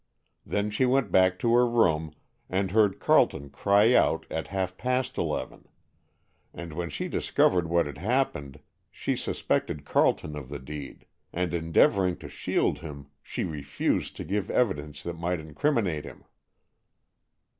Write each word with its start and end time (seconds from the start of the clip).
She 0.49 0.49
then 0.49 0.71
went 0.89 1.11
back 1.11 1.37
to 1.37 1.53
her 1.53 1.67
room, 1.69 2.15
and 2.49 2.71
heard 2.71 2.99
Carleton 2.99 3.51
cry 3.51 3.93
out 3.93 4.25
at 4.31 4.47
half 4.47 4.75
past 4.75 5.15
eleven, 5.15 5.67
and 6.55 6.73
when 6.73 6.89
she 6.89 7.07
discovered 7.07 7.67
what 7.69 7.85
had 7.85 7.99
happened 7.99 8.61
she 8.89 9.15
suspected 9.15 9.85
Carleton 9.85 10.35
of 10.35 10.49
the 10.49 10.57
deed; 10.57 11.05
and, 11.31 11.53
endeavoring 11.53 12.17
to 12.17 12.29
shield 12.29 12.79
him, 12.79 13.11
she 13.21 13.43
refused 13.43 14.15
to 14.15 14.23
give 14.23 14.49
evidence 14.49 15.03
that 15.03 15.19
might 15.19 15.39
incriminate 15.39 16.05
him." 16.05 16.23